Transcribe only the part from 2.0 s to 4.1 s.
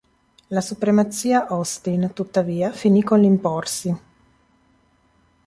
tuttavia, finì con l'imporsi.